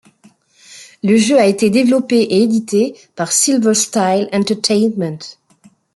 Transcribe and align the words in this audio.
Le 1.03 1.15
jeu 1.15 1.37
a 1.39 1.45
été 1.45 1.69
développé 1.69 2.17
et 2.21 2.41
édité 2.41 2.95
par 3.15 3.31
Silver 3.31 3.75
Style 3.75 4.29
Entertainment. 4.33 5.19